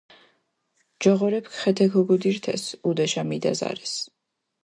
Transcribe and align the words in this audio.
ჯოღორეფქ 1.01 1.51
ხეთე 1.59 1.85
ქუგუდირთეს, 1.91 2.63
ჸუდეშა 2.81 3.23
მიდაზარეს. 3.29 3.93